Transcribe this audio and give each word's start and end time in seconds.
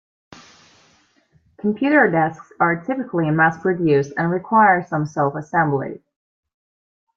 Computer 1.59 2.09
desks 2.09 2.51
are 2.59 2.83
typically 2.85 3.29
mass-produced 3.29 4.11
and 4.17 4.31
require 4.31 4.81
some 4.83 5.05
self-assembly. 5.05 6.01